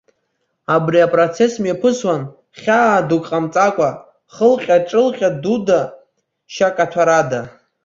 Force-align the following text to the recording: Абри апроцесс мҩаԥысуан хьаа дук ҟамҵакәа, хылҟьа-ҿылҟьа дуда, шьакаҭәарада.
Абри 0.75 0.99
апроцесс 1.07 1.53
мҩаԥысуан 1.61 2.21
хьаа 2.59 3.07
дук 3.07 3.23
ҟамҵакәа, 3.29 3.89
хылҟьа-ҿылҟьа 4.33 5.29
дуда, 5.41 5.81
шьакаҭәарада. 6.53 7.41